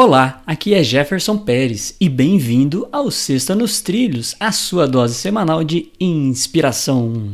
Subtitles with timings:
[0.00, 5.64] Olá, aqui é Jefferson Pérez e bem-vindo ao Sexta nos Trilhos, a sua dose semanal
[5.64, 7.32] de inspiração.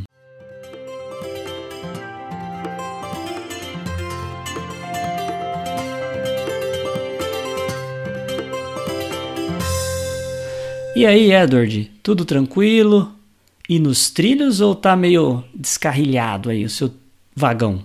[10.97, 13.13] E aí, Edward, tudo tranquilo?
[13.69, 16.91] E nos trilhos ou tá meio descarrilhado aí o seu
[17.37, 17.85] vagão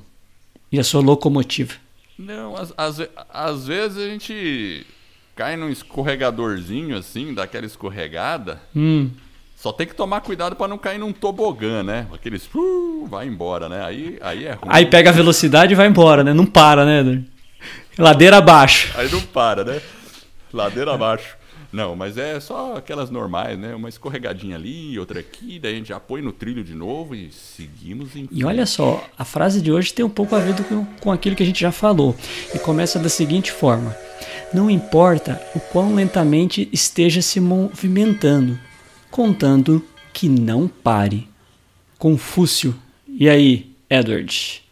[0.71, 1.88] e a sua locomotiva?
[2.19, 2.53] Não,
[3.29, 4.85] às, vezes a gente
[5.33, 8.61] cai num escorregadorzinho assim, daquela escorregada.
[8.75, 9.09] Hum.
[9.55, 12.07] Só tem que tomar cuidado para não cair num tobogã, né?
[12.13, 13.85] Aqueles uh, vai embora, né?
[13.85, 14.69] Aí, aí é ruim.
[14.69, 16.33] Aí pega a velocidade e vai embora, né?
[16.33, 17.23] Não para, né?
[17.97, 18.93] Ladeira abaixo.
[18.97, 19.81] Aí não para, né?
[20.51, 21.38] Ladeira abaixo.
[21.71, 23.75] Não, mas é só aquelas normais, né?
[23.75, 27.31] Uma escorregadinha ali, outra aqui, daí a gente já põe no trilho de novo e
[27.31, 30.83] seguimos em E olha só, a frase de hoje tem um pouco a ver com,
[30.99, 32.15] com aquilo que a gente já falou.
[32.53, 33.95] E começa da seguinte forma:
[34.51, 38.57] Não importa o quão lentamente esteja se movimentando,
[39.11, 41.29] contando que não pare.
[41.99, 42.75] Confúcio.
[43.07, 44.63] E aí, Edward?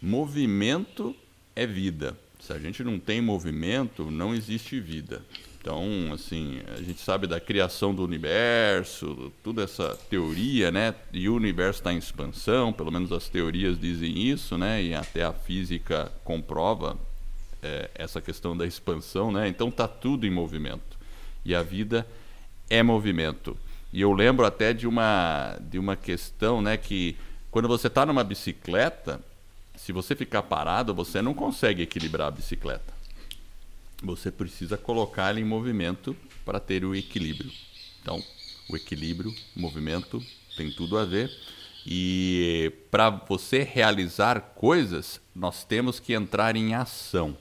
[0.00, 1.14] Movimento
[1.54, 2.16] é vida.
[2.40, 5.22] Se a gente não tem movimento, não existe vida.
[5.60, 10.94] Então, assim, a gente sabe da criação do universo, toda essa teoria, né?
[11.12, 14.82] E o universo está em expansão, pelo menos as teorias dizem isso, né?
[14.82, 16.96] E até a física comprova
[17.62, 19.48] é, essa questão da expansão, né?
[19.48, 20.96] Então tá tudo em movimento.
[21.44, 22.06] E a vida
[22.70, 23.56] é movimento.
[23.92, 26.76] E eu lembro até de uma de uma questão, né?
[26.76, 27.16] Que
[27.50, 29.20] quando você está numa bicicleta,
[29.88, 32.92] se você ficar parado, você não consegue equilibrar a bicicleta.
[34.02, 37.50] Você precisa colocá-la em movimento para ter o equilíbrio.
[38.02, 38.22] Então,
[38.68, 40.22] o equilíbrio, o movimento,
[40.58, 41.30] tem tudo a ver.
[41.86, 47.34] E para você realizar coisas, nós temos que entrar em ação.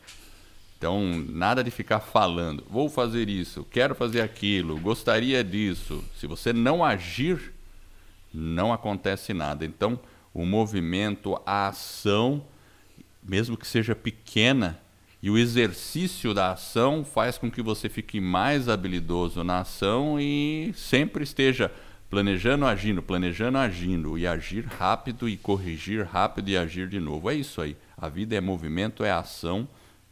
[0.77, 6.01] Então, nada de ficar falando, vou fazer isso, quero fazer aquilo, gostaria disso.
[6.17, 7.51] Se você não agir,
[8.33, 9.65] não acontece nada.
[9.65, 9.99] Então,
[10.41, 12.43] o movimento, a ação,
[13.23, 14.79] mesmo que seja pequena,
[15.21, 20.71] e o exercício da ação faz com que você fique mais habilidoso na ação e
[20.75, 21.71] sempre esteja
[22.09, 27.29] planejando, agindo, planejando, agindo, e agir rápido e corrigir rápido e agir de novo.
[27.29, 27.75] É isso aí.
[27.97, 29.67] A vida é movimento, é ação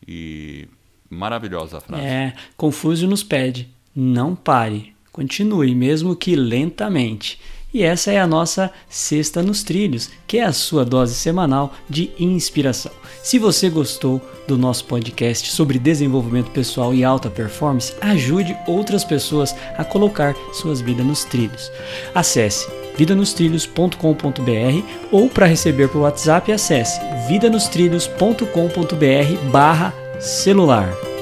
[0.07, 0.67] e
[1.09, 2.03] maravilhosa a frase.
[2.03, 7.39] É, Confúcio nos pede: não pare, continue, mesmo que lentamente.
[7.75, 12.09] E essa é a nossa Sexta nos Trilhos, que é a sua dose semanal de
[12.17, 12.93] inspiração.
[13.21, 19.53] Se você gostou do nosso podcast sobre desenvolvimento pessoal e alta performance, ajude outras pessoas
[19.77, 21.69] a colocar suas vidas nos trilhos.
[22.13, 22.65] Acesse
[22.97, 26.97] vidanostrilhos.com.br ou para receber por WhatsApp acesse
[27.27, 31.14] vidanostrilhos.com.br barra celular.